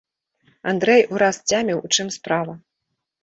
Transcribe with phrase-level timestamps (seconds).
[0.71, 2.53] Андрэй ураз сцяміў, у чым справа.